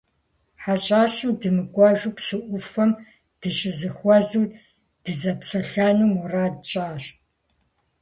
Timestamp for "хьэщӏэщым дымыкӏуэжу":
0.61-2.13